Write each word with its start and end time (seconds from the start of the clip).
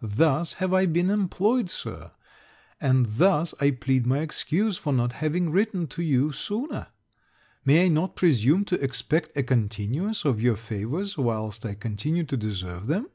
Thus 0.00 0.54
have 0.54 0.72
I 0.72 0.86
been 0.86 1.10
employed, 1.10 1.68
Sir; 1.68 2.12
and 2.80 3.04
thus 3.04 3.52
I 3.60 3.70
plead 3.72 4.06
my 4.06 4.20
excuse 4.20 4.78
for 4.78 4.94
not 4.94 5.12
having 5.12 5.50
written 5.50 5.88
to 5.88 6.02
you 6.02 6.32
sooner. 6.32 6.86
May 7.66 7.84
I 7.84 7.88
not 7.88 8.16
presume 8.16 8.64
to 8.64 8.82
expect 8.82 9.36
a 9.36 9.42
continuance 9.42 10.24
of 10.24 10.40
your 10.40 10.56
favours 10.56 11.18
whilst 11.18 11.66
I 11.66 11.74
continue 11.74 12.24
to 12.24 12.36
deserve 12.38 12.86
them? 12.86 13.08